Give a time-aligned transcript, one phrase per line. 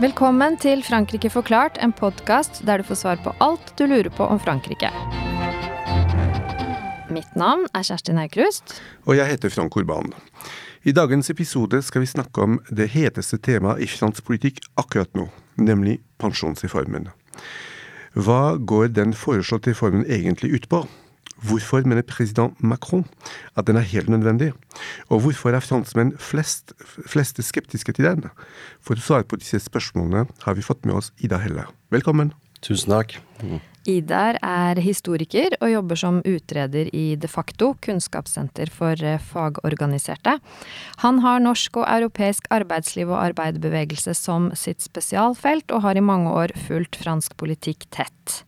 [0.00, 4.24] Velkommen til Frankrike forklart, en podkast der du får svar på alt du lurer på
[4.24, 4.88] om Frankrike.
[7.12, 8.78] Mitt navn er Kjersti Aukrust.
[9.04, 10.14] Og jeg heter Frank Urban.
[10.88, 15.26] I dagens episode skal vi snakke om det heteste temaet i fransk politikk akkurat nå,
[15.60, 17.10] nemlig pensjonsreformen.
[18.14, 20.82] Hva går den foreslåtte reformen egentlig ut på?
[21.40, 23.06] Hvorfor mener president Macron
[23.56, 24.52] at den er helt nødvendig?
[25.08, 26.74] Og hvorfor er franskmenn flest,
[27.06, 28.28] fleste skeptiske til den?
[28.84, 31.70] For å svare på disse spørsmålene har vi fått med oss Ida Helle.
[31.90, 32.34] Velkommen.
[32.60, 33.20] Tusen takk.
[33.88, 40.36] Idar er historiker og jobber som utreder i De facto, kunnskapssenter for eh, fagorganiserte.
[41.00, 46.28] Han har norsk og europeisk arbeidsliv og arbeiderbevegelse som sitt spesialfelt, og har i mange
[46.28, 48.42] år fulgt fransk politikk tett.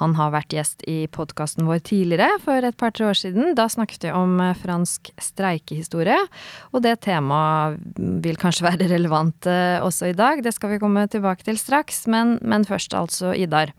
[0.00, 3.54] Han har vært gjest i podkasten vår tidligere, for et par-tre år siden.
[3.56, 6.18] Da snakket vi om eh, fransk streikehistorie,
[6.72, 10.44] og det temaet vil kanskje være relevant eh, også i dag.
[10.44, 13.72] Det skal vi komme tilbake til straks, men, men først altså, Idar.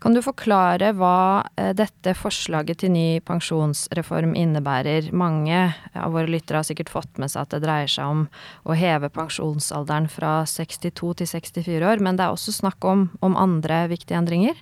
[0.00, 5.10] Kan du forklare hva eh, dette forslaget til ny pensjonsreform innebærer?
[5.12, 8.24] Mange av våre lyttere har sikkert fått med seg at det dreier seg om
[8.64, 13.36] å heve pensjonsalderen fra 62 til 64 år, men det er også snakk om, om
[13.36, 14.56] andre viktige endringer?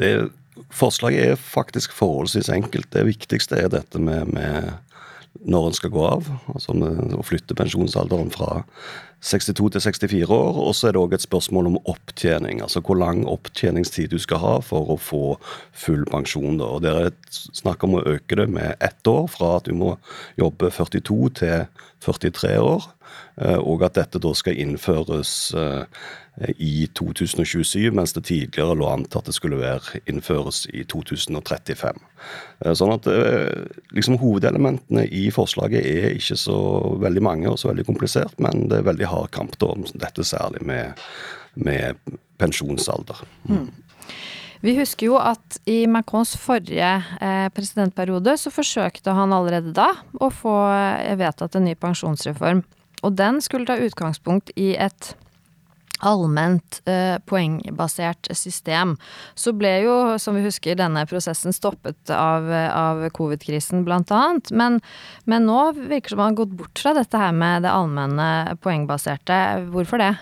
[0.00, 0.10] Det,
[0.74, 2.90] forslaget er faktisk forholdsvis enkelt.
[2.94, 4.72] Det viktigste er dette med, med
[5.44, 6.28] når en skal gå av.
[6.52, 8.62] Altså å flytte pensjonsalderen fra
[9.24, 10.58] 62 til 64 år.
[10.60, 12.60] Og så er det òg et spørsmål om opptjening.
[12.62, 15.22] Altså hvor lang opptjeningstid du skal ha for å få
[15.72, 16.58] full pensjon.
[16.60, 16.68] Da.
[16.76, 19.96] Og Det er snakk om å øke det med ett år, fra at du må
[20.40, 21.66] jobbe 42 til
[22.04, 22.90] 43 år.
[23.42, 29.04] Eh, og at dette da skal innføres eh, i 2027, mens det tidligere lå an
[29.06, 31.98] til at det skulle være innføres i 2035.
[32.64, 33.08] Eh, sånn at
[33.94, 36.58] liksom Hovedelementene i forslaget er ikke så
[37.02, 40.26] veldig mange og så veldig komplisert, men det er veldig hard kamp da, om dette,
[40.26, 41.00] særlig med,
[41.54, 41.98] med
[42.42, 43.24] pensjonsalder.
[43.48, 43.70] Mm.
[44.64, 50.30] Vi husker jo at i Macrons forrige eh, presidentperiode så forsøkte han allerede da å
[50.32, 50.54] få
[51.20, 52.64] vedtatt en ny pensjonsreform.
[53.04, 55.12] Og den skulle ta utgangspunkt i et
[56.04, 58.96] allment eh, poengbasert system.
[59.34, 64.52] Så ble jo, som vi husker, denne prosessen stoppet av, av covid-krisen annet.
[64.52, 64.80] Men,
[65.24, 68.30] men nå virker det som man har gått bort fra dette her med det allmenne
[68.64, 69.40] poengbaserte.
[69.72, 70.14] Hvorfor det?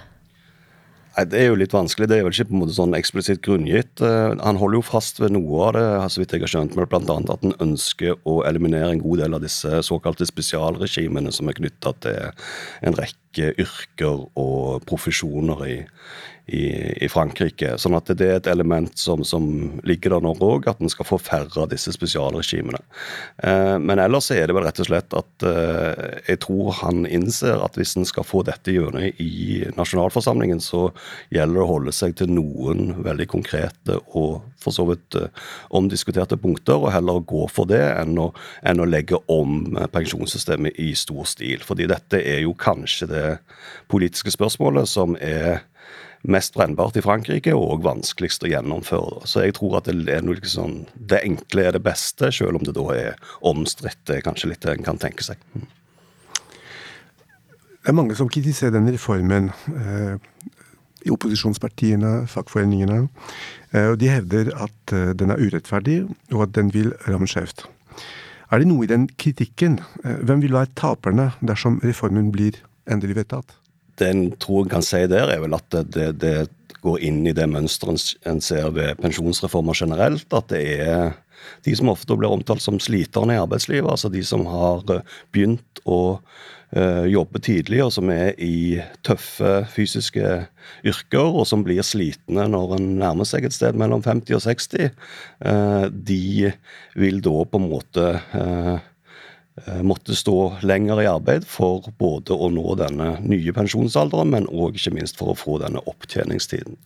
[1.12, 2.08] Nei, Det er jo litt vanskelig.
[2.08, 4.00] Det er vel ikke på en måte sånn eksplisitt grunngitt.
[4.00, 5.84] Eh, han holder jo fast ved noe av det,
[6.14, 7.18] så vidt jeg har skjønt, men bl.a.
[7.34, 11.92] at han ønsker å eliminere en god del av disse såkalte spesialregimene som er knytta
[12.04, 12.48] til
[12.88, 15.76] en rekke yrker og profesjoner i,
[16.52, 16.64] i,
[17.04, 17.74] i, Frankrike.
[17.80, 19.46] Sånn at det er et element som, som
[19.88, 22.80] ligger der nå òg, at en skal få færre av disse spesialregimene.
[23.42, 27.62] Eh, men ellers er det vel rett og slett at eh, jeg tror han innser
[27.64, 30.88] at hvis en skal få dette gjennom i nasjonalforsamlingen, så
[31.32, 35.30] gjelder det å holde seg til noen veldig konkrete og for så vidt eh,
[35.74, 38.30] omdiskuterte punkter, og heller gå for det enn å,
[38.68, 41.64] enn å legge om eh, pensjonssystemet i stor stil.
[41.66, 43.26] Fordi dette er jo kanskje det
[43.92, 45.64] politiske spørsmålet som er
[46.22, 49.26] mest brennbart i Frankrike og vanskeligst å gjennomføre.
[49.26, 52.66] Så jeg tror at det, er noe liksom, det enkle er det beste, selv om
[52.66, 54.04] det da er omstridt.
[54.06, 55.42] Det er kanskje litt det en kan tenke seg.
[55.56, 55.66] Mm.
[57.82, 59.50] Det er mange som kritiserer den reformen.
[59.74, 60.14] Eh,
[61.02, 63.08] I opposisjonspartiene, fagforeningene.
[63.74, 67.66] Eh, og de hevder at eh, den er urettferdig, og at den vil ramme skjevt.
[68.52, 69.80] Er det noe i den kritikken?
[70.04, 73.56] Hvem vil være taperne dersom reformen blir endelig vedtatt?
[74.02, 76.36] Det en tror en kan si der, er vel at det, det
[76.82, 80.26] går inn i det mønsteret en ser ved pensjonsreformer generelt.
[80.34, 81.12] At det er
[81.66, 83.90] de som ofte blir omtalt som sliterne i arbeidslivet.
[83.90, 86.00] Altså de som har eh, begynt å
[86.76, 90.44] uh, jobbe tidlig, og som er i tøffe fysiske
[90.86, 94.94] yrker, og som blir slitne når en nærmer seg et sted mellom 50 og 60.
[95.42, 96.52] Uh, de
[96.98, 98.78] vil da på en måte Eh,
[99.84, 104.94] måtte stå lenger i arbeid for både å nå denne nye pensjonsalderen, men òg ikke
[104.96, 106.78] minst for å få denne opptjeningstiden.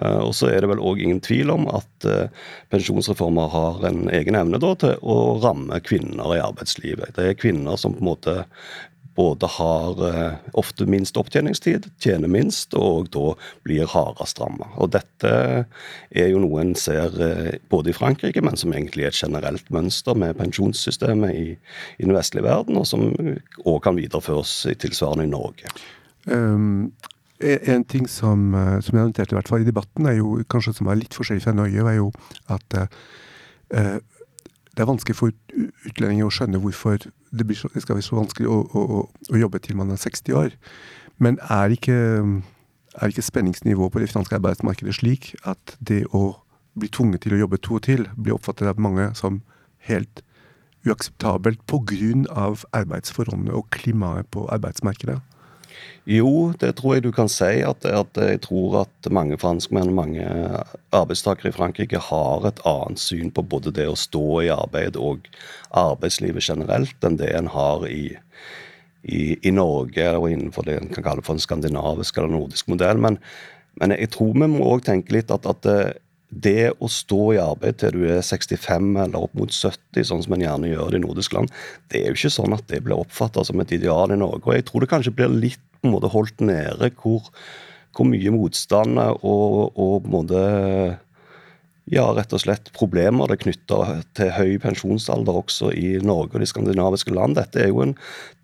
[0.00, 2.30] Eh, og så er det vel òg ingen tvil om at eh,
[2.72, 7.14] pensjonsreformer har en egen evne da, til å ramme kvinner i arbeidslivet.
[7.18, 8.36] Det er kvinner som på en måte
[9.14, 13.34] både har eh, ofte minst opptjeningstid, tjener minst, og da
[13.66, 14.70] blir hardest ramma.
[14.80, 15.32] Og dette
[16.10, 19.68] er jo noe en ser eh, både i Frankrike, men som egentlig er et generelt
[19.74, 21.48] mønster med pensjonssystemet i,
[21.98, 23.10] i den vestlige verden, og som
[23.64, 25.74] òg kan videreføres i tilsvarende i Norge.
[26.30, 26.92] Um,
[27.42, 30.76] En ting som, eh, som jeg noterte i hvert fall i debatten, er jo kanskje
[30.76, 32.12] som er litt forskjellig fra Norge, var jo
[32.54, 33.96] at uh,
[34.72, 35.34] det er vanskelig for
[35.86, 39.60] utlendinger å skjønne hvorfor det, så, det skal være så vanskelig å, å, å, jobbe
[39.60, 40.56] til man er 60 år.
[41.20, 41.96] Men er ikke,
[43.04, 46.38] ikke spenningsnivået på det franske arbeidsmarkedet slik at det å
[46.78, 49.42] bli tvunget til å jobbe to til blir oppfattet av mange som
[49.88, 50.24] helt
[50.88, 52.56] uakseptabelt pga.
[52.72, 55.20] arbeidsforholdene og klimaet på arbeidsmarkedet?
[56.08, 57.60] Jo, det tror jeg du kan si.
[57.66, 60.26] At, at jeg tror at mange franskmenn og mange
[60.94, 65.28] arbeidstakere i Frankrike har et annet syn på både det å stå i arbeid og
[65.70, 68.16] arbeidslivet generelt enn det en har i,
[69.06, 72.98] i, i Norge og innenfor det en kan kalle for en skandinavisk eller nordisk modell.
[73.02, 73.20] Men,
[73.78, 75.70] men jeg tror vi må òg tenke litt at, at
[76.32, 80.36] det å stå i arbeid til du er 65 eller opp mot 70, sånn som
[80.36, 81.52] en gjerne gjør det i nordiske land,
[81.92, 84.46] det er jo ikke sånn at det blir oppfatta som et ideal i Norge.
[84.46, 87.28] Og jeg tror det kanskje blir litt på en måte holdt nede hvor,
[87.92, 90.44] hvor mye motstand og, og på en måte
[91.90, 96.46] ja, rett og slett problemer det knytter til høy pensjonsalder også i Norge og de
[96.46, 97.34] skandinaviske land.
[97.38, 97.96] Dette er jo en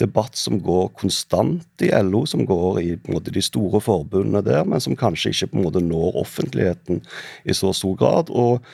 [0.02, 4.82] debatt som går konstant i LO, som går i måte, de store forbundene der, men
[4.82, 7.02] som kanskje ikke på en måte når offentligheten
[7.46, 8.34] i så stor grad.
[8.34, 8.64] og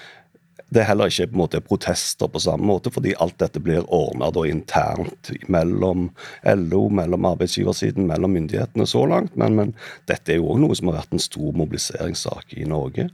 [0.74, 3.84] det er heller ikke på en måte protester på samme måte, fordi alt dette blir
[3.94, 6.08] ordna internt mellom
[6.42, 9.36] LO, mellom arbeidsgiversiden, mellom myndighetene så langt.
[9.38, 9.74] Men, men
[10.10, 13.08] dette er jo òg noe som har vært en stor mobiliseringssak i Norge.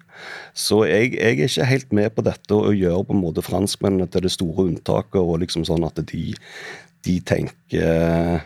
[0.57, 4.09] Så jeg, jeg, er ikke helt med på dette å gjøre på en måte franskmennene
[4.11, 6.31] til det store unntaket, og liksom sånn at de,
[7.07, 8.41] de tenker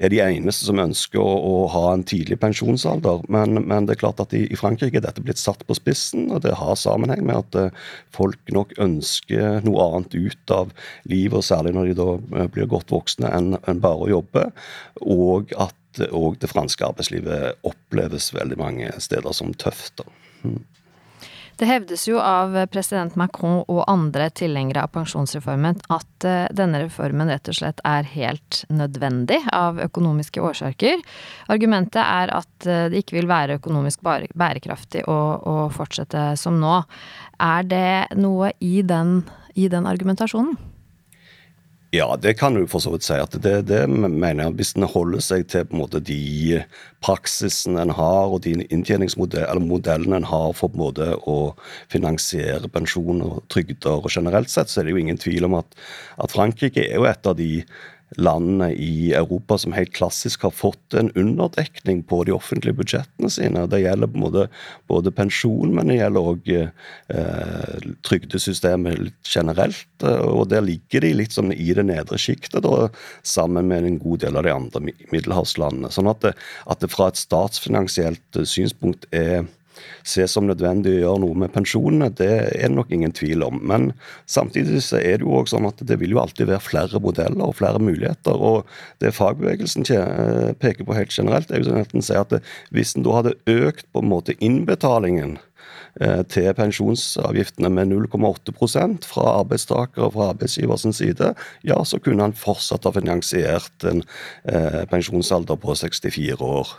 [0.00, 3.24] er de eneste som ønsker å, å ha en tidlig pensjonsalder.
[3.32, 6.30] Men, men, det er klart at i, i, Frankrike er dette blitt satt på spissen,
[6.32, 10.72] og det har sammenheng med at uh, folk nok ønsker noe annet ut av
[11.10, 14.48] livet, og særlig når de da uh, blir godt voksne, enn en bare å jobbe.
[15.04, 15.76] Og at
[16.14, 20.04] òg det franske arbeidslivet oppleves veldig mange steder som tøft.
[20.46, 20.62] Mm.
[21.60, 27.28] Det hevdes jo av president Macron og andre tilhengere av pensjonsreformen at eh, denne reformen
[27.28, 31.04] rett og slett er helt nødvendig av økonomiske årsaker.
[31.52, 36.80] Argumentet er at eh, det ikke vil være økonomisk bærekraftig å, å fortsette som nå.
[37.44, 39.18] Er det noe i den,
[39.52, 40.56] i den argumentasjonen?
[41.92, 43.16] Ja, det kan du for så vidt si.
[43.18, 46.60] at det, det mener jeg, Hvis en holder seg til på en måte de
[47.02, 51.38] praksisene en har, og de inntjeningsmodellene en har for på en måte å
[51.90, 55.74] finansiere pensjon og trygder, og generelt sett, så er det jo ingen tvil om at,
[56.22, 57.64] at Frankrike er jo et av de
[58.18, 63.66] landene i Europa som helt klassisk har fått en underdekning på de offentlige budsjettene sine.
[63.70, 64.46] Det gjelder måte
[64.90, 69.86] både pensjon, men det gjelder òg eh, trygdesystemet generelt.
[70.02, 72.66] Og der ligger de litt sånn i det nedre sjiktet,
[73.22, 75.92] sammen med en god del av de andre middelhavslandene.
[75.94, 76.34] Sånn at det,
[76.66, 79.46] at det fra et statsfinansielt synspunkt er
[80.06, 83.60] se som nødvendig å gjøre noe med pensjonene, det er det nok ingen tvil om.
[83.66, 83.90] Men
[84.30, 87.46] samtidig så er det jo også sånn at det vil jo alltid være flere modeller
[87.46, 88.36] og flere muligheter.
[88.36, 88.66] Og
[89.02, 92.34] det fagbevegelsen eh, peker på helt generelt, er jo sånn at den sier at
[92.74, 95.36] hvis en da hadde økt på en måte innbetalingen
[96.00, 101.32] eh, til pensjonsavgiftene med 0,8 fra arbeidstaker og fra arbeidsgivers side,
[101.66, 104.04] ja, så kunne han fortsatt ha finansiert en
[104.44, 106.76] eh, pensjonsalder på 64 år.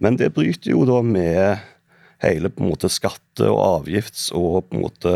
[0.00, 1.60] Men det bryter jo da med
[2.22, 5.14] hele på en måte skatte- og avgifts- og på en måte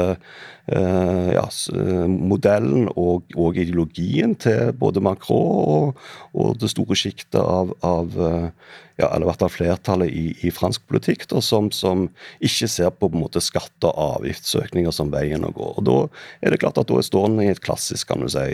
[0.66, 6.02] eh, ja, eh, modellen og, og, ideologien til både Macron og,
[6.34, 8.48] og det store sjiktet av, av eh,
[8.96, 12.06] ja, eller hvert fall flertallet i, i fransk politikk, da, som, som,
[12.40, 15.72] ikke ser på, på en måte skatte- og avgiftsøkninger som veien å gå.
[15.76, 15.98] Og Da
[16.40, 18.46] er det klart at da står en i et klassisk kan du si,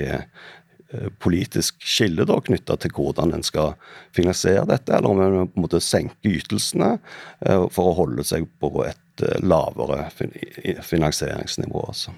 [1.22, 3.74] politisk skille da, knytta til hvordan en skal
[4.16, 8.48] finansiere dette, eller om en på en måte senker ytelsene eh, for å holde seg
[8.62, 10.10] på et eh, lavere
[10.84, 11.86] finansieringsnivå.
[11.88, 12.14] altså.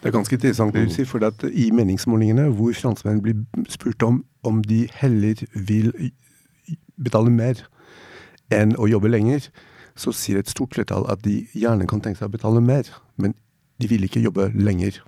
[0.00, 4.02] Det er ganske interessant det du sier, for at i meningsmålingene hvor franskmenn blir spurt
[4.06, 5.90] om om de heller vil
[6.96, 7.60] betale mer
[8.54, 9.50] enn å jobbe lenger,
[10.00, 12.88] så sier et stort flertall at de gjerne kan tenke seg å betale mer,
[13.20, 13.36] men
[13.80, 15.02] de vil ikke jobbe lenger.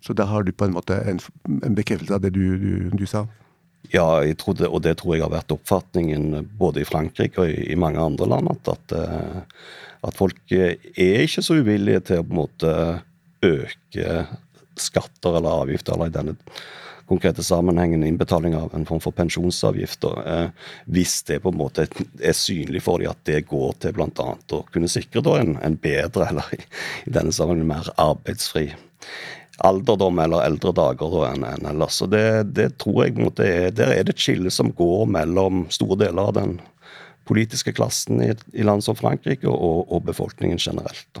[0.00, 3.06] Så da har du på en måte en, en bekreftelse av det du, du, du
[3.08, 3.26] sa?
[3.88, 7.78] Ja, trodde, og det tror jeg har vært oppfatningen både i Frankrike og i, i
[7.80, 8.50] mange andre land.
[8.52, 9.70] At, at, eh,
[10.06, 10.76] at, folk er
[11.24, 12.74] ikke så uvillige til å på en måte
[13.46, 14.20] øke
[14.80, 16.36] skatter eller avgifter, eller i denne
[17.10, 22.36] konkrete sammenhengen innbetaling av en form for pensjonsavgifter, eh, hvis det på en måte er
[22.36, 24.28] synlig for dem at det går til bl.a.
[24.36, 28.68] å kunne sikre en, en, bedre, eller i denne sammenhengen mer arbeidsfri
[29.66, 32.00] alderdom eller eldre dager enn en ellers.
[32.00, 32.24] Så det,
[32.56, 36.36] det, tror jeg er, Der er det et skille som går mellom store deler av
[36.38, 36.58] den
[37.28, 41.20] politiske klassen i, i land som Frankrike, og, og befolkningen generelt.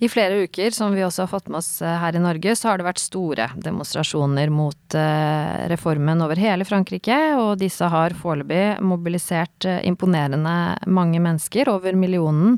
[0.00, 2.70] I flere uker, som vi også har fått med oss eh, her i Norge, så
[2.70, 8.80] har det vært store demonstrasjoner mot eh, reformen over hele Frankrike, og disse har foreløpig
[8.80, 10.54] mobilisert eh, imponerende
[10.88, 12.56] mange mennesker, over millionen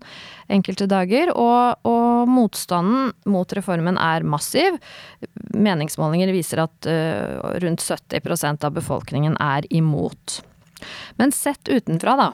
[0.54, 4.78] enkelte dager, og, og motstanden mot reformen er massiv.
[5.50, 6.86] Meningsmålinger viser at
[7.64, 10.42] rundt 70% av befolkningen er imot.
[11.18, 12.30] Men sett utenfra, da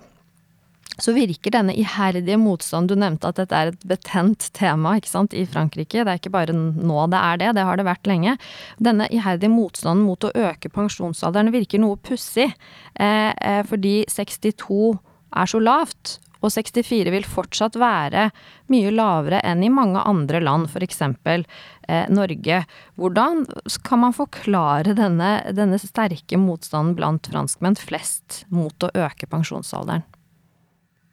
[0.99, 5.35] så virker denne iherdige motstanden Du nevnte at dette er et betent tema ikke sant,
[5.35, 6.03] i Frankrike.
[6.03, 8.37] Det er ikke bare nå det er det, det har det vært lenge.
[8.83, 12.51] Denne iherdige motstanden mot å øke pensjonsalderen virker noe pussig,
[12.99, 14.99] eh, eh, fordi 62
[15.39, 16.19] er så lavt.
[16.39, 18.29] Og 64 vil fortsatt være
[18.71, 21.03] mye lavere enn i mange andre land, f.eks.
[21.03, 22.61] Eh, Norge.
[22.95, 23.43] Hvordan
[23.83, 30.07] kan man forklare denne, denne sterke motstanden blant franskmenn flest mot å øke pensjonsalderen?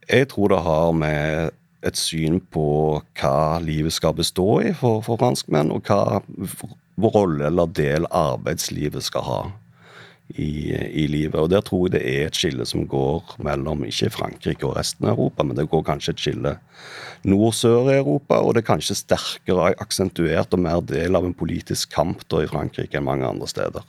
[0.09, 2.67] Jeg tror det har med et syn på
[3.19, 6.21] hva livet skal bestå i for, for franskmenn, og hva
[7.13, 9.39] rolle eller del arbeidslivet skal ha
[10.33, 11.37] i, i, livet.
[11.37, 15.05] Og Der tror jeg det er et skille som går mellom ikke Frankrike og resten
[15.05, 16.55] av Europa, men det går kanskje et skille
[17.25, 21.93] nord-sør i Europa, og det er kanskje sterkere aksentuert og mer del av en politisk
[21.93, 23.85] kamp da i Frankrike enn mange andre steder.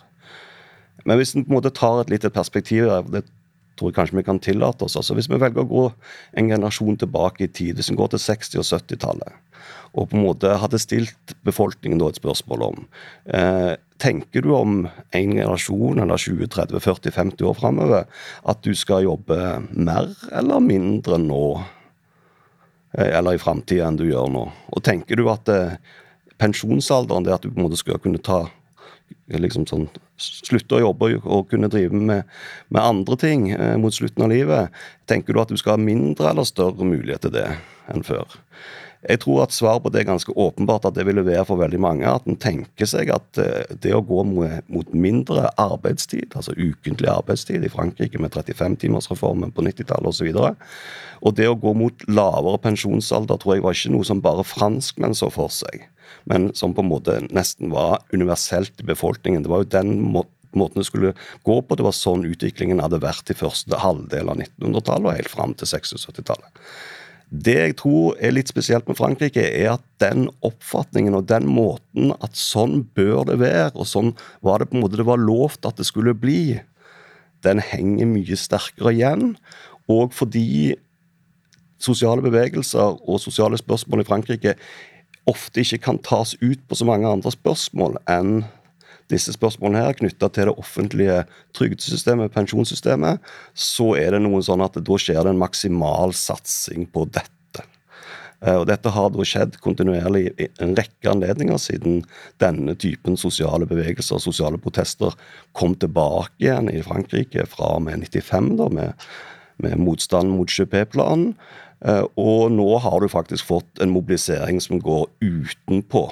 [1.07, 3.25] Men hvis en på en måte tar et lite perspektiv det
[3.77, 4.97] tror jeg kanskje vi kan tillate oss.
[4.97, 5.85] Altså Hvis vi velger å gå
[6.41, 9.43] en generasjon tilbake i tid, hvis vi går til 60- og 70-tallet,
[9.97, 12.87] og på en måte hadde stilt befolkningen et spørsmål om
[13.33, 18.03] eh, Tenker du om en generasjon eller 20-30-40-50 år framover
[18.45, 19.39] at du skal jobbe
[19.73, 21.47] mer eller mindre nå,
[22.93, 24.43] eh, eller i framtida enn du gjør nå?
[24.77, 25.79] Og tenker du at eh,
[26.37, 28.43] pensjonsalderen, det at du på en måte skal kunne ta
[29.43, 29.89] liksom sånn,
[30.21, 32.27] slutte å jobbe og kunne drive med,
[32.73, 34.75] med andre ting eh, mot slutten av livet,
[35.11, 37.49] tenker du at du skal ha mindre eller større mulighet til det
[37.93, 38.39] enn før?
[39.07, 41.79] Jeg tror at svaret på det er ganske åpenbart at det ville være for veldig
[41.79, 42.09] mange.
[42.11, 47.67] At en tenker seg at eh, det å gå mot mindre arbeidstid, altså ukentlig arbeidstid
[47.67, 52.59] i Frankrike med 35-timersreformen på 90-tallet osv., og, så og det å gå mot lavere
[52.65, 55.87] pensjonsalder tror jeg var ikke noe som bare franskmenn så for seg
[56.31, 59.45] men som på en måte nesten var universelt i befolkningen.
[59.45, 61.15] Det var jo den måten det skulle
[61.47, 61.77] gå på.
[61.77, 65.71] Det var sånn utviklingen hadde vært i første halvdel av 1900-tallet og helt fram til
[65.71, 66.63] 76-tallet.
[67.27, 72.13] Det jeg tror er litt spesielt med Frankrike, er at den oppfatningen og den måten
[72.23, 74.13] at sånn bør det være, og sånn
[74.47, 76.61] var det på en måte det var lovt at det skulle bli,
[77.43, 79.35] den henger mye sterkere igjen.
[79.91, 80.77] Og fordi
[81.83, 84.55] sosiale bevegelser og sosiale spørsmål i Frankrike
[85.31, 88.45] ofte ikke kan tas ut på så mange andre spørsmål enn
[89.11, 91.21] disse spørsmålene her knytta til det offentlige
[91.55, 93.23] trygdesystemet, pensjonssystemet,
[93.55, 97.63] så er det noe sånn at da skjer det en maksimal satsing på dette.
[98.45, 102.03] Eh, og Dette har da skjedd kontinuerlig i en rekke anledninger siden
[102.43, 105.15] denne typen sosiale bevegelser sosiale protester
[105.57, 109.07] kom tilbake igjen i Frankrike fra og med 95, da, med,
[109.65, 111.33] med motstand mot GP-planen.
[111.87, 116.09] Eh, og nå har du faktisk fått en mobilisering som går utenpå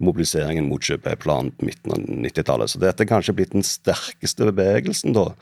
[0.00, 2.70] mobiliseringen mot ČP-planen på midten av 90-tallet.
[2.70, 5.32] Så dette er kanskje blitt den sterkeste bevegelsen, da,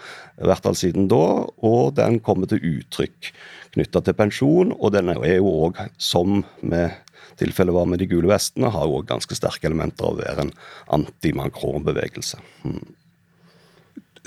[0.41, 1.45] hvert fall siden da.
[1.67, 3.33] Og den kommer til uttrykk
[3.77, 6.97] knytta til pensjon, og den er jo òg, som med
[7.37, 10.55] tilfellet var med de gule vestene, har òg ganske sterke elementer av å være en
[10.97, 12.41] anti-Macron-bevegelse.
[12.65, 12.87] Hmm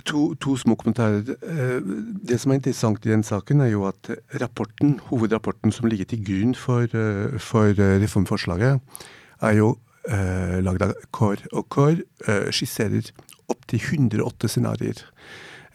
[0.05, 1.35] to, to, små kommentarer.
[1.41, 1.79] Eh,
[2.29, 6.23] det som er interessant i den saken, er jo at rapporten, hovedrapporten som ligger til
[6.25, 8.79] grunn for, eh, for eh, reformforslaget,
[9.41, 9.77] er jo
[10.09, 11.43] eh, lagd av KOR.
[11.53, 13.11] Og KOR eh, skisserer
[13.49, 15.03] opptil 108 scenarioer.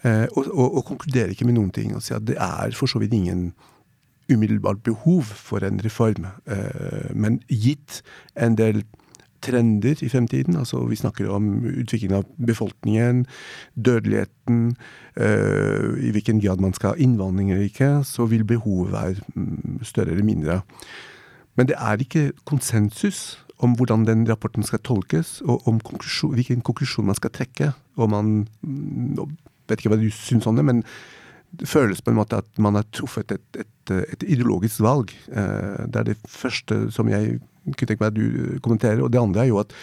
[0.05, 1.95] Eh, og, og, og, konkluderer ikke med noen ting.
[1.95, 3.53] Og sier at det er for så vidt ingen
[4.31, 6.27] umiddelbart behov for en reform.
[6.47, 8.01] Eh, men gitt
[8.35, 8.83] en del
[9.45, 10.57] trender i fremtiden.
[10.59, 13.23] Altså vi snakker om utviklingen av befolkningen,
[13.75, 14.75] dødeligheten,
[15.15, 19.79] øh, i hvilken grad man skal ha innvandring eller ikke, så vil behovet være mm,
[19.83, 20.61] større eller mindre.
[21.55, 26.61] Men det er ikke konsensus om hvordan den rapporten skal tolkes, og om konklusjon, hvilken
[26.61, 27.71] konklusjon man skal trekke.
[27.95, 28.47] Og man
[29.65, 30.83] jeg vet ikke hva du syns om det, men
[31.55, 35.13] det føles på en måte at man har truffet et, et, et ideologisk valg.
[35.31, 37.39] Eh, det er det første som jeg
[37.73, 39.03] kunne tenke meg at du kommenterer.
[39.03, 39.73] Og det andre er jo at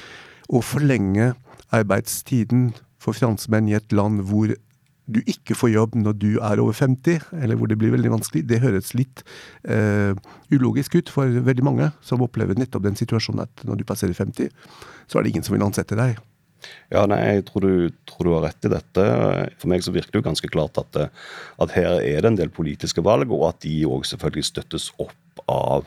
[0.52, 1.32] å forlenge
[1.72, 2.70] arbeidstiden
[3.02, 4.52] for franskmenn i et land hvor
[5.12, 8.44] du ikke får jobb når du er over 50, eller hvor det blir veldig vanskelig,
[8.48, 9.24] det høres litt
[9.66, 10.14] eh,
[10.52, 14.52] ulogisk ut for veldig mange som opplever nettopp den situasjonen at når du passerer 50,
[15.10, 16.20] så er det ingen som vil ansette deg.
[16.92, 19.04] Ja, nei, jeg tror du, tror du, har rett i dette.
[19.58, 20.98] For meg så virker det jo ganske klart at,
[21.64, 25.16] at her er det en del politiske valg, og at de òg selvfølgelig støttes opp
[25.50, 25.86] av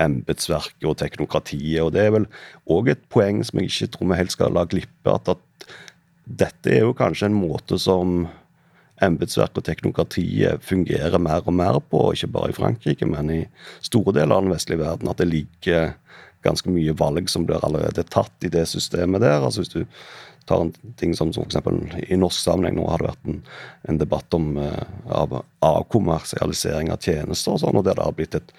[0.00, 1.82] embetsverket og teknokratiet.
[1.82, 2.28] og Det er vel
[2.70, 5.14] òg et poeng som jeg ikke tror vi helt skal la glippe.
[5.14, 5.68] At, at
[6.24, 8.24] dette er jo kanskje en måte som
[9.02, 13.42] embetsverket og teknokratiet fungerer mer og mer på, ikke bare i Frankrike, men i
[13.84, 15.10] store deler av den vestlige verden.
[15.10, 15.94] At det ligger
[16.44, 19.40] ganske mye valg som blir allerede tatt i det systemet der.
[19.40, 19.84] altså Hvis du
[20.48, 21.60] tar en ting som f.eks.
[22.08, 23.38] i norsk sammenheng nå har det vært en,
[23.90, 28.38] en debatt om uh, av, avkommersialisering av tjenester og sånn, og der det har blitt
[28.40, 28.52] et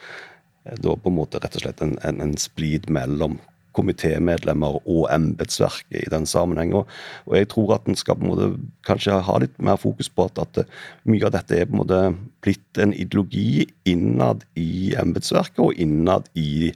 [0.82, 3.38] da på en måte rett og slett en, en, en splid mellom
[3.76, 6.74] komitémedlemmer og embetsverket i den sammenheng.
[6.80, 6.92] Og,
[7.26, 8.50] og, jeg tror at en skal på en måte
[8.88, 10.64] kanskje ha litt mer fokus på at, at
[11.10, 12.02] mye av dette er på en måte
[12.46, 16.72] blitt en ideologi innad i embetsverket og innad i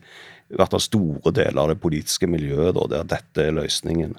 [0.50, 4.16] i hvert fall store deler av det politiske miljøet, da, der dette er løsningen.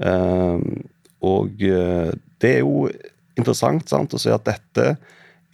[0.00, 0.60] Uh,
[1.24, 2.90] og uh, det er jo
[3.40, 4.94] interessant sant, å se at dette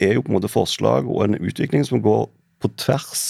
[0.03, 2.27] er jo på en måte forslag og en utvikling som går
[2.63, 3.27] på tvers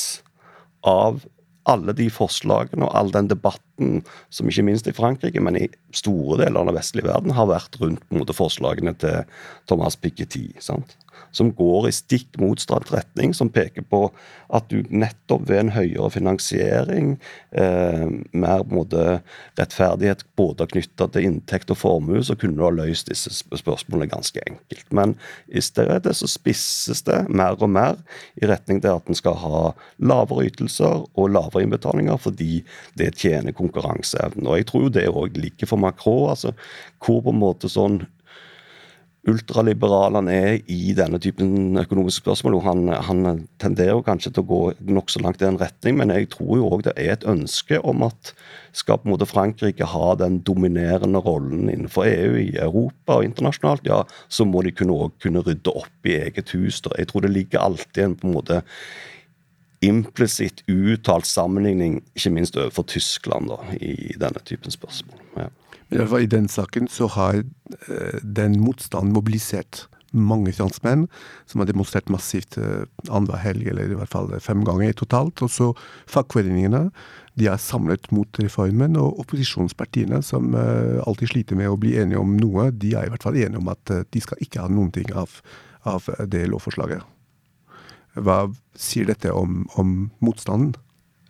[0.86, 1.24] av
[1.66, 6.40] alle de forslagene og all den debatten som ikke minst i Frankrike, men i store
[6.44, 9.24] deler av den vestlige verden har vært rundt mot forslagene til
[9.68, 10.48] Thomas Piketty.
[10.60, 10.96] sant?
[11.36, 14.06] som går i stikk motsatt retning, som peker på
[14.54, 17.16] at du nettopp ved en høyere finansiering,
[17.52, 19.20] eh, mer måte
[19.58, 24.40] rettferdighet både knytta til inntekt og formue, så kunne du ha løst disse spørsmålene ganske
[24.46, 24.86] enkelt.
[24.90, 25.16] Men
[25.48, 27.98] i stedet så spisses det mer og mer
[28.40, 29.62] i retning til at en skal ha
[29.98, 32.62] lavere ytelser og lavere innbetalinger fordi
[32.96, 34.46] det tjener konkurranseevnen.
[34.46, 36.54] Og jeg tror jo det òg ligger for Macron, altså
[37.02, 38.04] hvor på en måte sånn
[39.26, 42.58] ultraliberal han er i denne typen økonomiske spørsmål.
[42.58, 44.60] og Han, han tenderer kanskje til å gå
[44.98, 48.06] nokså langt i den retning, men jeg tror jo òg det er et ønske om
[48.06, 48.32] at
[48.76, 53.88] skal på en måte Frankrike ha den dominerende rollen innenfor EU, i Europa og internasjonalt,
[53.88, 56.82] ja, så må de kunne, også kunne rydde opp i eget hus.
[56.86, 58.62] Jeg tror det ligger alltid en på en måte
[59.86, 65.20] implisitt uttalt sammenligning, ikke minst overfor Tyskland, da, i denne typen spørsmål.
[65.36, 65.50] Ja.
[65.90, 71.04] Men I den saken så har eh, den motstanden mobilisert mange franskmenn,
[71.46, 75.42] som har demonstrert massivt eh, annenhver helg, eller i hvert fall fem ganger totalt.
[75.44, 75.70] Og så
[76.10, 76.88] fagforeningene.
[77.36, 82.32] De er samlet mot reformen, og opposisjonspartiene, som alltid sliter med å bli enige om
[82.40, 85.12] noe, de er i hvert fall enige om at de skal ikke ha noen ting
[85.12, 85.34] av,
[85.84, 87.04] av det lovforslaget.
[88.16, 88.46] Hva
[88.78, 90.74] sier dette om, om motstanden?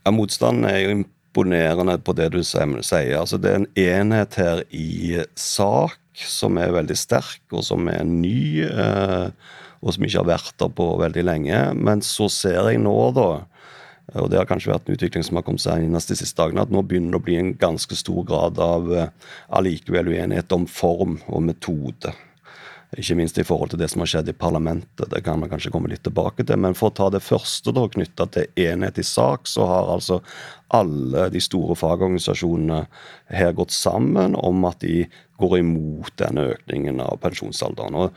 [0.07, 3.17] Ja, Motstanden er jo imponerende på det du sier.
[3.19, 8.07] Altså, det er en enhet her i sak som er veldig sterk, og som er
[8.07, 9.27] ny, eh,
[9.83, 11.59] og som ikke har vært der på veldig lenge.
[11.75, 13.29] Men så ser jeg nå, da,
[14.15, 16.63] og det har kanskje vært en utvikling som har kommet seg inn de siste dagene,
[16.63, 19.11] at nå begynner det å bli en ganske stor grad av eh,
[19.59, 22.15] allikevel uenighet om form og metode.
[22.97, 25.11] Ikke minst i forhold til det som har skjedd i parlamentet.
[25.13, 26.57] Det kan man kanskje komme litt tilbake til.
[26.63, 30.23] Men for å ta det første da, knytta til enhet i sak, så har altså
[30.75, 32.81] alle de store fagorganisasjonene
[33.37, 35.05] her gått sammen om at de
[35.37, 37.99] går imot denne økningen av pensjonsalderen.
[38.01, 38.09] Og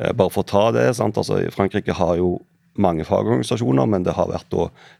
[0.00, 2.38] eh, bare for å ta det, sant, altså Frankrike har jo
[2.80, 4.54] mange fagorganisasjoner, men det har vært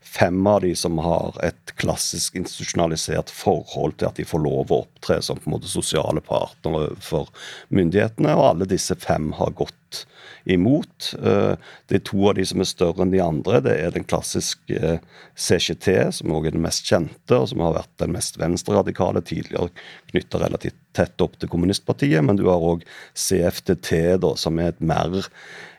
[0.04, 4.82] fem av de som har et klassisk institusjonalisert forhold til at de får lov å
[4.84, 7.32] opptre som på en måte sosiale partnere for
[7.72, 10.04] myndighetene, og alle disse fem har gått
[10.44, 11.14] imot.
[11.22, 11.54] Eh,
[11.88, 13.60] det er to av de som er større enn de andre.
[13.64, 14.98] Det er den klassiske
[15.38, 19.22] CCT, CGT, som også er den mest kjente, og som har vært den mest venstreradikale
[19.26, 19.70] tidligere,
[20.12, 22.24] knytta relativt tett opp til kommunistpartiet.
[22.24, 25.22] Men du har òg CFTT, da, som er et mer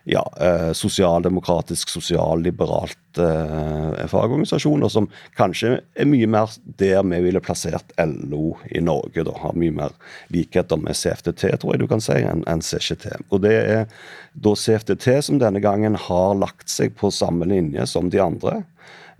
[0.03, 7.93] ja, eh, sosialdemokratisk, sosialliberalt eh, fagorganisasjoner, som kanskje er mye mer der vi ville plassert
[7.97, 9.23] LO i Norge.
[9.23, 9.95] da, Har mye mer
[10.27, 13.07] likheter med CFTT, tror jeg du kan si, enn en CCT.
[13.29, 13.87] Og det er
[14.33, 18.63] da CFTT som denne gangen har lagt seg på samme linje som de andre.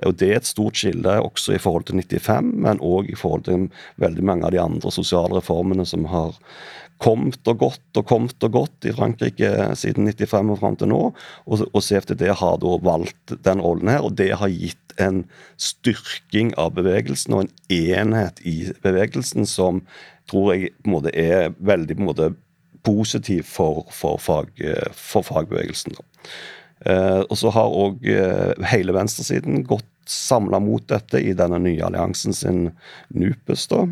[0.04, 3.46] Og Det er et stort skille også i forhold til 95, men òg i forhold
[3.48, 3.70] til
[4.02, 6.36] veldig mange av de andre sosiale reformene som har
[7.04, 11.02] kommet og gått og kommet og gått i Frankrike siden 95 og fram til nå.
[11.46, 15.24] Og, og CFTD har da valgt den rollen her, og det har gitt en
[15.62, 19.82] styrking av bevegelsen og en enhet i bevegelsen som
[20.30, 22.32] tror jeg på en måte er veldig på en måte
[22.84, 24.52] positiv for, for, fag,
[24.96, 25.96] for fagbevegelsen.
[26.84, 31.84] Eh, og så har òg eh, hele venstresiden gått samla mot dette i denne nye
[31.86, 32.62] alliansen sin
[33.08, 33.68] NUPES.
[33.68, 33.88] da.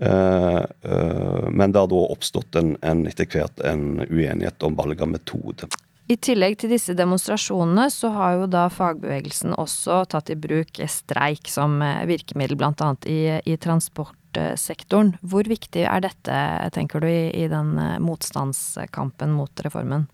[0.00, 5.02] Eh, eh, men det har da oppstått en, en, etter hvert en uenighet om valg
[5.02, 5.70] av metode.
[6.10, 11.50] I tillegg til disse demonstrasjonene, så har jo da fagbevegelsen også tatt i bruk streik
[11.50, 15.14] som eh, virkemiddel, annet i, i transportsektoren.
[15.22, 16.40] Hvor viktig er dette,
[16.74, 20.08] tenker du, i, i den eh, motstandskampen mot reformen?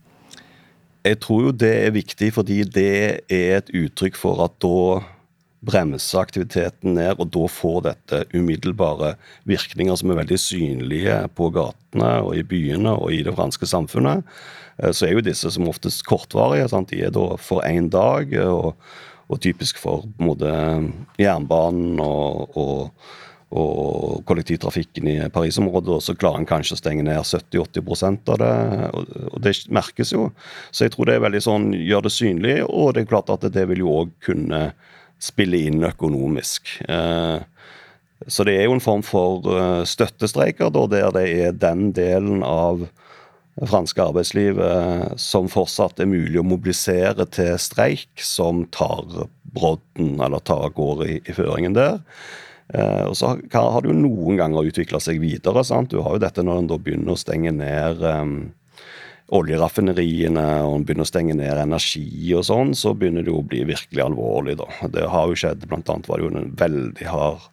[1.06, 2.92] Jeg tror jo det er viktig fordi det
[3.32, 5.00] er et uttrykk for at da
[5.66, 9.14] bremser aktiviteten ned, og da får dette umiddelbare
[9.48, 14.24] virkninger som er veldig synlige på gatene og i byene og i det franske samfunnet.
[14.78, 16.68] Eh, så er jo disse som oftest kortvarige.
[16.72, 16.92] Sant?
[16.92, 18.74] De er da for én dag, og,
[19.28, 20.50] og, typisk for både
[21.20, 23.08] jernbanen og, og,
[23.50, 25.96] og, kollektivtrafikken i Paris-området.
[25.96, 28.52] Og så klarer en kanskje å stenge ned 70-80 av det,
[28.92, 30.30] og, det merkes jo.
[30.70, 33.48] Så jeg tror det er veldig sånn, gjør det synlig, og det er klart at
[33.52, 34.68] det vil jo òg kunne
[35.22, 36.76] spille inn økonomisk.
[36.88, 37.38] Eh,
[38.26, 42.86] så det er jo en form for eh, støttestreiker, der det er den delen av
[43.64, 50.68] franske arbeidslivet som fortsatt er mulig å mobilisere til streik, som tar brodden, eller tar
[50.76, 52.02] går i, i føringen der.
[52.74, 55.64] Eh, og så har, har det jo noen ganger utvikla seg videre.
[55.64, 55.92] sant?
[55.92, 58.36] Du har jo dette når en begynner å stenge ned um,
[59.34, 63.64] oljeraffineriene og en begynner å stenge ned energi og sånn, så begynner det å bli
[63.66, 64.68] virkelig alvorlig, da.
[64.92, 65.66] Det har jo skjedd.
[65.66, 67.48] Blant annet var det jo en veldig hard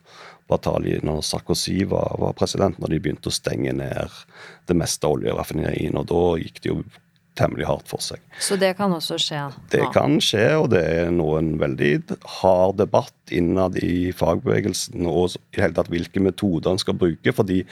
[0.52, 4.20] batalje når Sarkozy var, var president, når de begynte å stenge ned
[4.70, 6.04] det meste av oljeraffineriene.
[6.04, 6.84] Og da gikk det jo
[7.38, 8.22] temmelig hardt for seg.
[8.44, 9.40] Så det kan også skje?
[9.50, 9.64] Nå.
[9.74, 15.40] Det kan skje, og det er nå en veldig hard debatt innad i fagbevegelsen og
[15.56, 17.34] i hele tatt hvilke metoder en skal bruke.
[17.34, 17.64] fordi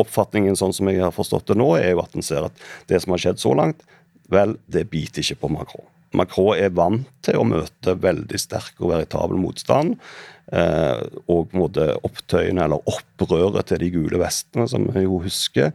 [0.00, 3.02] oppfatningen sånn som jeg har forstått det nå, er jo at en ser at det
[3.02, 3.82] som har skjedd så langt,
[4.32, 5.88] vel, det biter ikke på Macron.
[6.16, 9.96] Macron er vant til å møte veldig sterk og veritabel motstand.
[10.52, 15.22] Eh, og på en måte opptøyene, eller opprøret til de gule vestene, som vi jo
[15.24, 15.72] husker,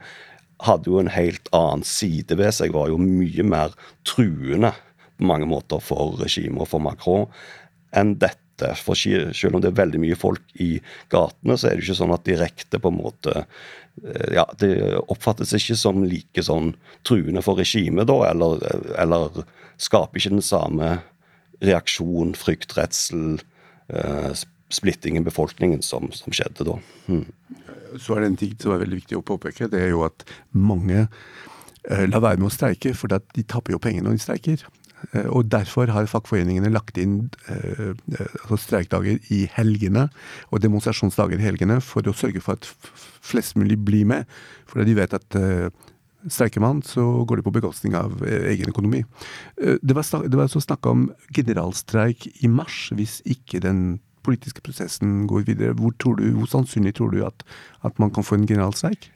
[0.65, 2.75] hadde jo en helt annen side ved seg.
[2.75, 3.77] Var jo mye mer
[4.07, 4.73] truende
[5.17, 7.25] på mange måter for regimet og for Macron
[7.97, 8.41] enn dette.
[8.81, 10.77] For selv om det er veldig mye folk i
[11.13, 13.43] gatene, så er det ikke sånn at direkte på en måte
[14.03, 16.73] Eh, ja, det oppfattes ikke som like sånn
[17.07, 18.61] truende for regimet, da, eller,
[18.99, 19.41] eller,
[19.81, 20.97] skaper ikke den samme
[21.65, 23.39] reaksjon, frykt, redsel,
[23.93, 24.31] eh,
[24.73, 26.77] splitting i befolkningen som, som skjedde da.
[27.07, 27.25] Hmm.
[27.97, 29.69] Så er det en ting som er veldig viktig å påpeke.
[29.71, 31.07] Det er jo at mange
[31.87, 34.65] la lar være med å streike, for de taper jo penger når de streiker.
[35.13, 40.07] Eh, og Derfor har fagforeningene lagt inn eh, eh, altså streikdager i helgene
[40.51, 42.69] og demonstrasjonsdager i helgene for å sørge for at
[43.25, 44.25] flest mulig blir med.
[44.69, 45.37] For de vet at
[46.27, 49.03] streiker man, så går det på bekostning av egen økonomi.
[49.55, 51.05] Det var, det var så snakk om
[51.35, 55.75] generalstreik i mars hvis ikke den politiske prosessen går videre.
[55.77, 57.45] Hvor, du, hvor sannsynlig tror du at,
[57.87, 59.07] at man kan få en generalstreik?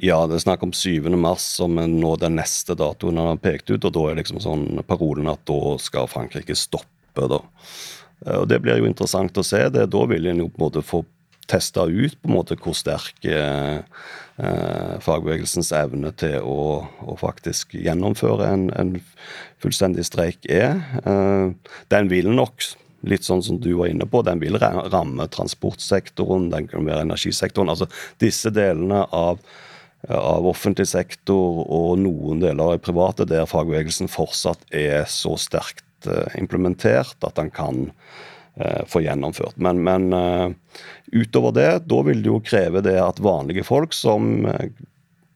[0.00, 1.10] Ja, det er snakk om 7.
[1.20, 3.84] mars som nå den neste datoen han har pekt ut.
[3.84, 7.42] Og da er liksom sånn parolen at da skal Frankrike stoppe, da.
[8.24, 9.60] Eh, og Det blir jo interessant å se.
[9.68, 9.90] det.
[9.92, 11.04] Da vil en jo på en måte få
[11.50, 13.80] testa ut på en måte hvor sterk eh,
[14.38, 18.92] eh, fagbevegelsens evne til å, å faktisk gjennomføre en, en,
[19.60, 20.78] fullstendig streik er.
[21.04, 22.70] Eh, den vil nok
[23.10, 27.72] litt sånn som du var inne på, den vil ramme transportsektoren, den kan være energisektoren.
[27.72, 27.88] altså
[28.20, 29.40] Disse delene av
[30.08, 36.38] av offentlig sektor og noen deler av private, der fagbevegelsen fortsatt er så sterkt eh,
[36.40, 37.90] implementert at den kan
[38.56, 39.58] eh, få gjennomført.
[39.60, 40.48] Men, men uh,
[41.12, 44.46] utover det, da vil det jo kreve det at vanlige folk som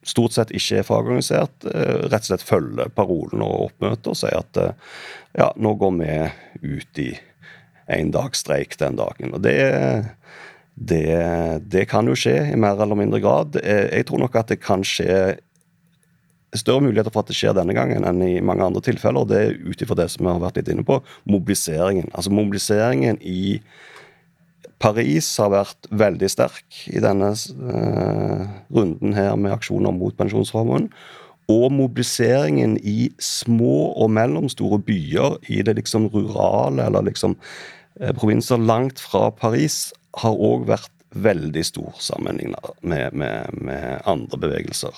[0.04, 4.58] stort sett ikke er fagorganisert, rett og slett følger parolen og oppmøter og sier at
[5.32, 6.18] ja, nå går vi
[6.60, 7.06] ut i
[7.88, 9.32] en dags streik den dagen.
[9.32, 10.04] Og det er
[10.74, 13.58] det, det, kan jo skje i mer eller mindre grad.
[13.62, 15.36] Eh, jeg tror nok at det kan skje
[16.54, 19.26] større muligheter for at det skjer denne gangen enn i mange andre tilfeller.
[19.26, 22.10] Det er ut ifra det som vi har vært litt inne på, mobiliseringen.
[22.14, 23.58] Altså mobiliseringen i
[24.82, 30.90] Paris har vært veldig sterk i denne uh, runden her med aksjoner mot pensjonsformuen.
[31.50, 38.60] Og mobiliseringen i små og mellomstore byer i det liksom rurale eller liksom uh, provinser
[38.60, 39.88] langt fra Paris
[40.22, 44.94] har òg vært veldig stor sammenlignet med, med, med, andre bevegelser.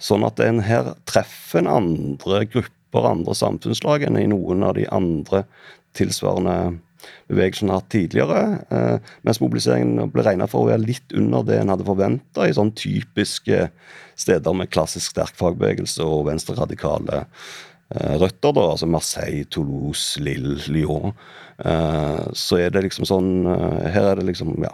[0.00, 4.86] Sånn at en her treffer en andre grupper, andre samfunnslag, enn i noen av de
[4.92, 5.44] andre
[5.98, 6.80] tilsvarende
[7.30, 8.40] bevegelsene har hatt tidligere.
[8.72, 12.56] Eh, mens mobiliseringen ble regna for å være litt under det en hadde forventa i
[12.56, 13.68] sånn typiske
[14.20, 17.24] steder med klassisk sterk fagbevegelse og venstreradikale
[17.90, 18.52] røtter.
[18.54, 21.14] da, altså Marseille, Toulouse, Lille, Lyon.
[21.64, 24.72] Eh, så er det liksom sånn eh, Her er det liksom ja,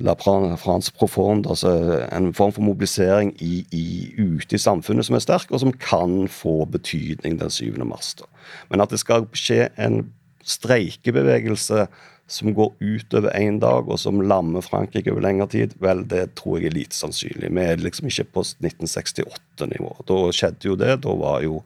[0.00, 5.24] La France Profonde, altså en form for mobilisering i, i, ute i samfunnet som er
[5.24, 7.76] sterk, og som kan få betydning den 7.
[7.84, 8.14] mars.
[8.18, 8.28] Da.
[8.70, 10.06] Men at det skal skje en
[10.46, 11.86] streikebevegelse
[12.28, 16.58] som går utover én dag, og som lammer Frankrike over lengre tid, vel, det tror
[16.58, 17.52] jeg er lite sannsynlig.
[17.54, 19.92] Vi er liksom ikke på 1968-nivå.
[20.08, 20.96] Da skjedde jo det.
[21.06, 21.60] Da var jo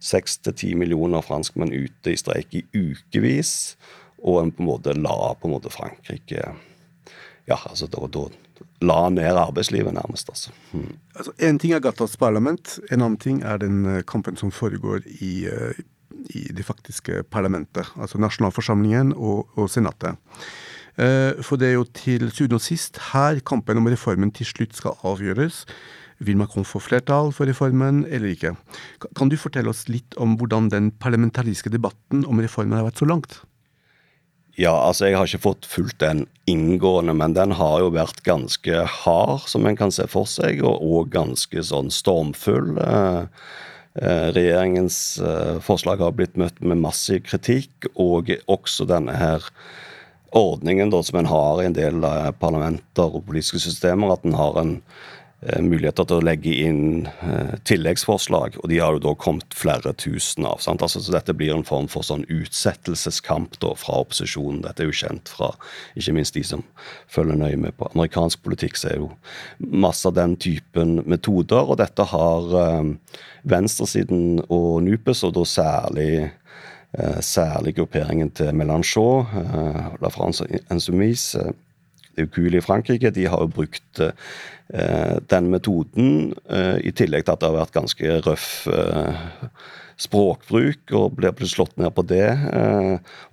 [0.00, 3.76] seks til ti millioner franskmenn ute i streik i ukevis,
[4.20, 6.52] og en på en måte la på en måte Frankrike
[7.48, 8.28] Ja, altså da, da
[8.84, 10.28] la ned arbeidslivet, nærmest.
[10.28, 10.52] altså.
[10.72, 10.98] Hmm.
[11.16, 15.48] altså ting er Gattas parlament, en annen ting er den eh, kampen som foregår i,
[15.48, 15.72] uh,
[16.30, 20.16] i det faktiske parlamentet, altså nasjonalforsamlingen og, og senatet.
[21.00, 24.76] Eh, for det er jo til syvende og sist her kampen om reformen til slutt
[24.76, 25.64] skal avgjøres.
[26.20, 28.54] Vil Macron få flertall for reformen eller ikke?
[29.16, 33.08] Kan du fortelle oss litt om hvordan den parlamentariske debatten om reformen har vært så
[33.08, 33.40] langt?
[34.58, 38.84] Ja, altså jeg har ikke fått fulgt den inngående, men den har jo vært ganske
[38.84, 42.74] hard, som en kan se for seg, og, og ganske sånn stormfull.
[42.82, 43.44] Eh,
[43.94, 49.42] Eh, regjeringens eh, forslag har blitt møtt med massiv kritikk, og også denne her
[50.30, 52.04] ordningen da, som en har i en del
[52.38, 54.76] parlamenter og politiske systemer, at en har en
[55.40, 60.44] muligheter til å legge inn eh, tilleggsforslag, og de har jo da kommet flere tusen
[60.44, 60.60] av.
[60.60, 60.82] sant?
[60.84, 64.60] Altså, så Dette blir en form for sånn utsettelseskamp da fra opposisjonen.
[64.66, 65.54] Dette er jo kjent fra
[65.96, 66.64] ikke minst de som
[67.08, 69.08] følger nøye med på amerikansk politikk, så er jo
[69.58, 71.64] masse av den typen metoder.
[71.64, 72.92] Og dette har eh,
[73.48, 81.48] venstresiden og NUPES, og da særlig eh, særlig grupperingen til Melanchon, eh, La France Insoumise,
[82.16, 84.02] eh, Kul i Frankrike, de har jo brukt
[84.72, 89.22] Eh, den metoden, eh, i tillegg til at det har vært ganske røff eh,
[89.98, 92.30] språkbruk, og blir slått ned på det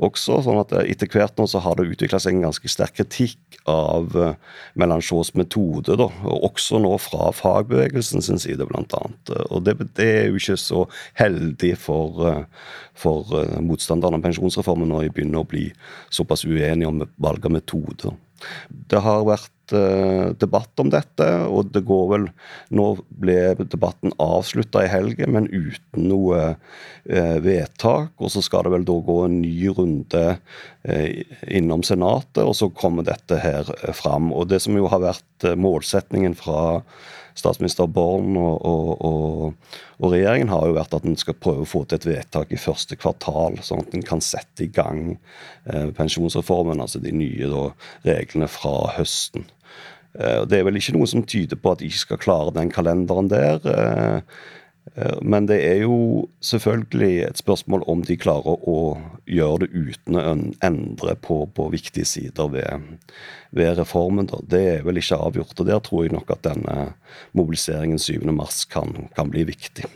[0.03, 0.41] også.
[0.43, 4.11] sånn at etter hvert nå så har det utvikla seg en ganske sterk kritikk av
[4.17, 4.33] uh,
[4.75, 9.31] Melanchons metode, da, og også nå fra fagbevegelsen sin side, annet.
[9.47, 10.83] Og det, det er jo ikke så
[11.15, 12.43] heldig for,
[12.91, 13.31] for
[13.63, 15.69] motstanderne av pensjonsreformen når de begynner å bli
[16.11, 18.17] såpass uenige om valg av metode.
[18.67, 22.28] Det har vært uh, debatt om dette, og det går vel
[22.78, 22.88] Nå
[23.21, 28.13] ble debatten avslutta i helgen, men uten noe uh, vedtak.
[28.19, 31.10] Og så skal det vel da gå en ny runde uh,
[31.47, 34.32] innom Senatet, og så kommer dette her fram.
[34.34, 36.82] Og det som jo har vært målsetningen fra
[37.38, 41.69] statsminister Born og, og, og, og, regjeringen har jo vært at en skal prøve å
[41.69, 45.17] få til et vedtak i første kvartal, sånn at en kan sette i gang
[45.69, 47.63] eh, pensjonsreformen, altså de nye da,
[48.08, 49.47] reglene fra høsten.
[50.17, 52.73] Eh, det er vel ikke noe som tyder på at de ikke skal klare den
[52.73, 53.62] kalenderen der.
[53.62, 54.21] Eh,
[55.21, 58.80] men det er jo selvfølgelig et spørsmål om de klarer å
[59.30, 60.23] gjøre det uten å
[60.65, 62.88] endre på, på viktige sider ved,
[63.52, 64.30] ved reformen.
[64.32, 64.41] Da.
[64.41, 65.60] Det er vel ikke avgjort.
[65.60, 66.91] og Der tror jeg nok at denne
[67.38, 69.88] mobiliseringen 7.3 kan, kan bli viktig.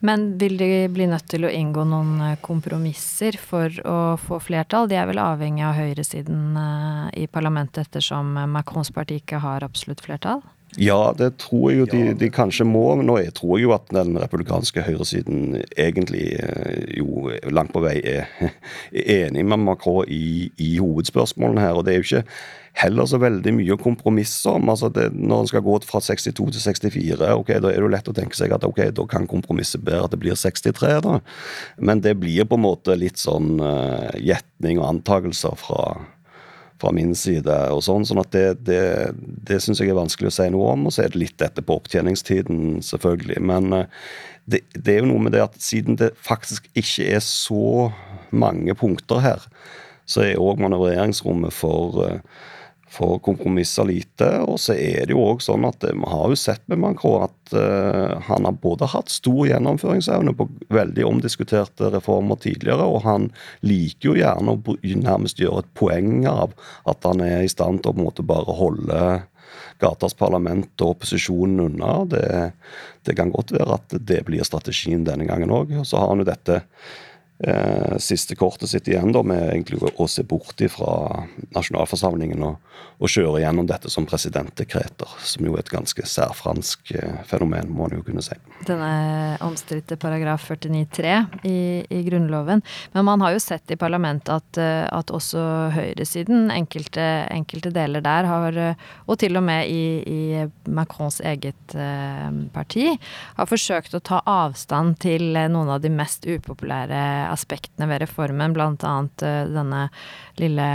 [0.00, 4.88] Men vil de bli nødt til å inngå noen eh, kompromisser for å få flertall?
[4.88, 10.00] De er vel avhengig av høyresiden eh, i parlamentet ettersom Macrons parti ikke har absolutt
[10.06, 10.40] flertall?
[10.78, 12.84] Ja, det tror jeg jo de, de, kanskje må.
[12.98, 17.82] Men nå jeg tror jeg jo at den republikanske høyresiden egentlig eh, jo langt på
[17.82, 18.30] vei er,
[18.92, 21.78] er enig med Macron i, i, hovedspørsmålene her.
[21.78, 22.22] Og det er jo ikke
[22.80, 24.70] heller så veldig mye å kompromisse om.
[24.70, 27.90] altså det, Når en skal gå fra 62 til 64, ok, da er det jo
[27.96, 30.94] lett å tenke seg at ok, da kan kompromisset bedre at det blir 63.
[31.02, 31.18] da.
[31.82, 35.82] Men det blir på en måte litt sånn uh, gjetning og antakelser fra
[36.80, 37.56] fra min side.
[37.74, 38.82] og sånn, sånn at Det, det,
[39.48, 40.86] det syns jeg er vanskelig å si noe om.
[40.88, 43.40] Og så er det litt etter på opptjeningstiden, selvfølgelig.
[43.52, 43.90] Men eh,
[44.50, 47.90] det, det, er jo noe med det at siden det faktisk ikke er så
[48.30, 49.44] mange punkter her,
[50.10, 52.40] så er òg manøvreringsrommet for uh,
[52.90, 54.28] for kompromisser lite.
[54.42, 57.26] Og så er det jo òg sånn at eh, vi har jo sett med Macron
[57.28, 63.28] at uh, han har både hatt stor gjennomføringsevne på veldig omdiskuterte reformer tidligere, og han
[63.66, 66.54] liker jo gjerne å nærmest gjøre et poeng av
[66.90, 69.02] at han er i stand til å på en måte bare holde
[69.80, 71.92] gatas parlament og opposisjonen unna.
[72.10, 72.24] Det,
[73.06, 75.72] det kan godt være at det blir strategien denne gangen òg.
[75.88, 76.60] Så har han jo dette
[77.42, 80.92] eh, siste kortet sitt igjen da, med egentlig å se bort fra
[81.54, 82.58] nasjonalforsamlingen og,
[82.98, 87.88] og, kjøre gjennom dette som presidentdekreter, som jo er et ganske særfransk eh, fenomen, må
[87.88, 88.36] en jo kunne si.
[88.68, 91.14] Denne omstridte paragraf 49-3
[91.48, 92.62] i, i, Grunnloven.
[92.92, 95.44] Men man har jo sett i parlamentet at, eh, at også
[95.76, 98.56] høyresiden, enkelte, enkelte, deler der, har,
[99.06, 102.90] og til og med i, i Macrons eget eh, parti,
[103.36, 108.98] har forsøkt å ta avstand til noen av de mest upopulære aspektene ved reformen, bl.a.
[109.22, 109.86] Eh, denne
[110.40, 110.68] lille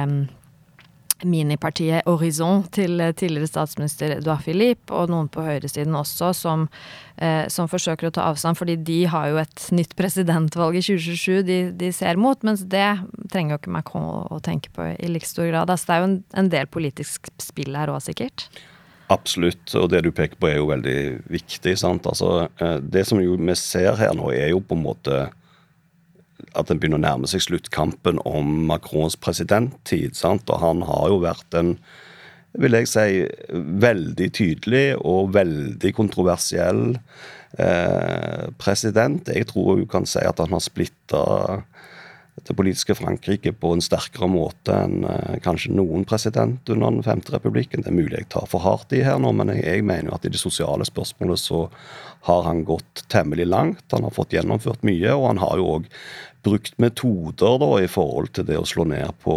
[1.26, 6.68] minipartiet Horizon til tidligere statsminister Edouard Philippe, og noen på høyresiden også, som,
[7.18, 11.42] eh, som, forsøker å ta avstand, fordi de har jo et nytt presidentvalg i 2027
[11.48, 12.88] de, de ser mot, mens det
[13.32, 15.72] trenger jo ikke Macron å, å tenke på i like stor grad.
[15.72, 18.50] Altså, det er jo en, en del politisk spill her òg, sikkert?
[19.14, 21.76] Absolutt, og det du peker på er jo veldig viktig.
[21.78, 22.08] sant?
[22.10, 25.26] Altså, eh, det som vi ser her nå, er jo på en måte
[26.56, 30.16] at en begynner å nærme seg sluttkampen om Macrons presidenttid.
[30.16, 30.50] sant?
[30.50, 31.78] Og han har jo vært en
[32.60, 33.24] vil jeg si,
[33.84, 36.96] veldig tydelig og veldig kontroversiell
[37.60, 39.28] eh, president.
[39.28, 41.24] Jeg tror hun kan si at han har splitta
[42.48, 47.34] det politiske Frankrike på en sterkere måte enn eh, kanskje noen president under den femte
[47.34, 47.82] republikken.
[47.82, 50.28] Det er mulig jeg tar for hardt i her nå, men jeg, mener jo at
[50.28, 51.66] i det sosiale spørsmålet så
[52.30, 53.86] har han gått temmelig langt.
[53.94, 55.90] Han har fått gjennomført mye, og han har jo òg
[56.46, 59.36] brukt metoder da i forhold til det å slå ned på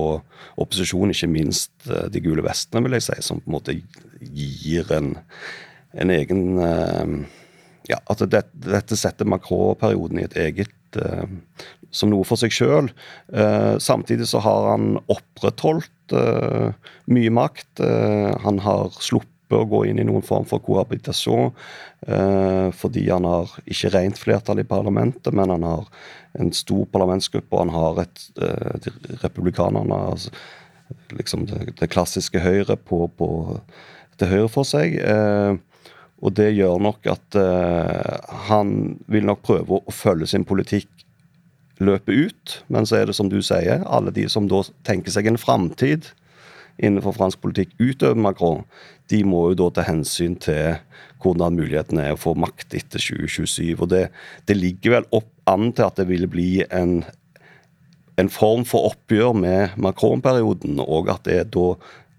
[0.60, 3.76] opposisjonen, ikke minst eh, de gule vestene, vil jeg si, som på en måte
[4.20, 5.14] gir en,
[5.96, 7.14] en egen eh,
[7.88, 10.98] ja, at dette, dette setter Macron-perioden i et eget
[11.90, 12.90] som noe for seg sjøl.
[13.32, 17.82] Eh, samtidig så har han opprettholdt eh, mye makt.
[17.84, 21.54] Eh, han har sluppet å gå inn i noen form for kohabitasjon
[22.78, 25.86] fordi han har ikke rent flertall i parlamentet, men han har
[26.38, 28.20] en stor parlamentsgruppe, og han har et
[28.84, 30.30] de Republikanerne altså,
[31.16, 33.30] liksom det, det, klassiske Høyre på, på,
[34.20, 35.00] til høyre for seg.
[36.18, 37.36] Og det gjør nok at
[38.48, 38.72] han
[39.06, 40.88] vil nok prøve å følge sin politikk
[41.78, 42.54] løpet ut.
[42.68, 46.10] Men så er det som du sier, alle de som da tenker seg en framtid
[46.78, 48.62] innenfor fransk politikk utover Macron,
[49.10, 50.78] de må jo da ta hensyn til
[51.22, 53.72] hvordan mulighetene er å få makt etter 2027.
[53.80, 54.04] Og det,
[54.46, 57.00] det ligger vel opp an til at det vil bli en,
[58.20, 61.72] en form for oppgjør med Macron-perioden, og at det da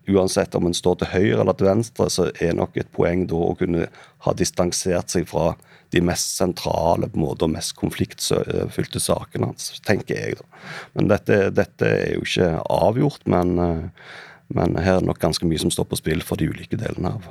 [0.08, 3.42] uansett om en står til høyre eller til venstre, så er nok et poeng da
[3.50, 3.90] å kunne
[4.26, 5.54] ha distansert seg fra
[5.94, 10.40] de mest sentrale på måte, og mest konfliktfylte sakene hans, tenker jeg.
[10.40, 10.64] da.
[10.98, 14.14] Men dette, dette er jo ikke avgjort, men, eh,
[14.54, 17.14] men, her er det nok ganske mye som står på spill for de ulike delene
[17.18, 17.28] av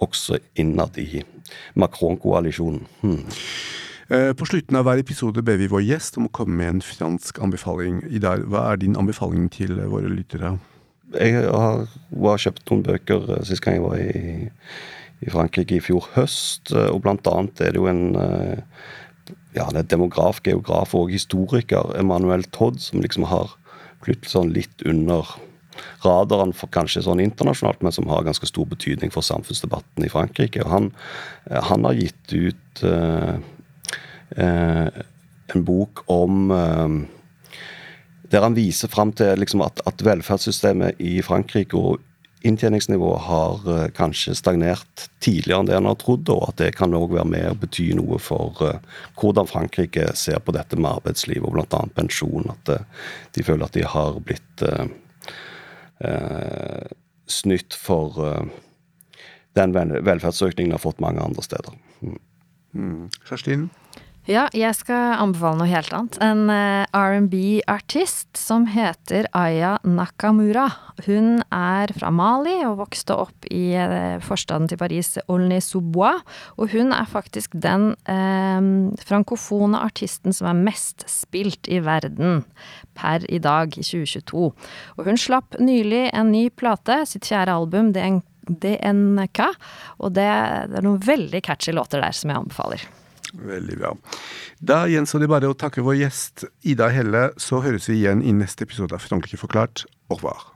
[0.00, 1.24] Også innad i
[1.74, 2.86] Macron-koalisjonen.
[3.00, 3.24] Hmm.
[4.08, 6.84] Eh, på slutten av hver episode ber vi vår gjest om å komme med en
[6.84, 8.04] fransk anbefaling.
[8.08, 10.58] Idar, hva er din anbefaling til våre lyttere?
[11.14, 14.46] Jeg har, har kjøpt noen bøker eh, sist gang jeg var i
[15.24, 16.72] i Frankrike i fjor høst.
[16.74, 18.60] Eh, og blant annet er det jo en eh,
[19.56, 23.54] ja, det er demograf, geograf og historiker, Emmanuel Todd, som liksom har
[24.04, 25.30] flyttet sånn litt under
[26.04, 30.60] radaren for kanskje sånn internasjonalt, men som har ganske stor betydning for samfunnsdebatten i Frankrike.
[30.64, 30.90] Og han,
[31.48, 33.40] han har gitt ut uh,
[34.36, 35.00] uh,
[35.56, 37.00] en bok om uh,
[38.32, 42.00] Der han viser fram til liksom, at, at velferdssystemet i Frankrike og
[42.46, 46.94] inntjeningsnivået har uh, kanskje stagnert tidligere enn det han har trodd, og at det kan
[46.94, 51.46] òg være med å bety noe for uh, hvordan Frankrike ser på dette med arbeidsliv
[51.46, 51.82] og bl.a.
[51.96, 52.50] pensjon.
[52.52, 54.66] At uh, de føler at de har blitt
[57.32, 58.18] snytt for
[59.56, 61.72] den velferdsøkningen de har fått mange andre steder.
[62.04, 62.18] Mm.
[62.76, 63.70] Mm.
[64.26, 66.16] Ja, jeg skal anbefale noe helt annet.
[66.18, 70.64] En uh, R&B-artist som heter Aya Nakamura.
[71.06, 76.26] Hun er fra Mali og vokste opp i uh, forstaden til Paris, Aulnay-sous-Bois.
[76.58, 78.66] Og hun er faktisk den eh,
[79.06, 82.42] frankofone artisten som er mest spilt i verden
[82.98, 84.50] per i dag, i 2022.
[84.98, 89.42] Og hun slapp nylig en ny plate, sitt fjerde album, DNK.
[90.02, 92.88] Og det er noen veldig catchy låter der som jeg anbefaler.
[93.36, 93.92] Veldig bra.
[94.58, 98.32] Da gjenstår det bare å takke vår gjest Ida Helle, så høres vi igjen i
[98.32, 99.84] neste episode av Frankrike forklart.
[100.08, 100.52] Au revoir.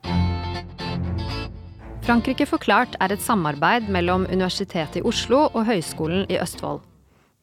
[2.07, 6.81] Frankrike forklart er et samarbeid mellom Universitetet i Oslo og Høgskolen i Østfold.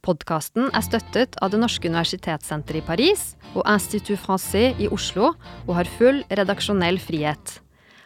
[0.08, 3.24] Podkasten er støttet av Det norske universitetssenteret i Paris
[3.54, 5.34] og Institut Francais i Oslo,
[5.68, 7.60] og har full redaksjonell frihet.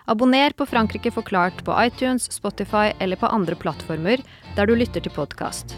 [0.09, 4.23] Abonner på Frankrike forklart på iTunes, Spotify eller på andre plattformer
[4.57, 5.77] der du lytter til podkast.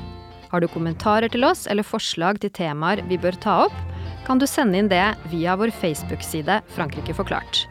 [0.54, 3.80] Har du kommentarer til oss eller forslag til temaer vi bør ta opp,
[4.28, 7.66] kan du sende inn det via vår Facebook-side Frankrike forklart.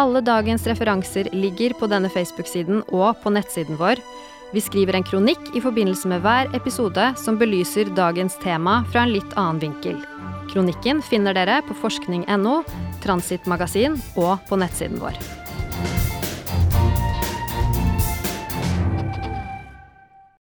[0.00, 4.00] Alle dagens referanser ligger på denne Facebook-siden og på nettsiden vår.
[4.56, 9.12] Vi skriver en kronikk i forbindelse med hver episode som belyser dagens tema fra en
[9.12, 10.00] litt annen vinkel.
[10.52, 12.62] Kronikken finner dere på forskning.no,
[13.04, 15.45] Transitmagasin og på nettsiden vår.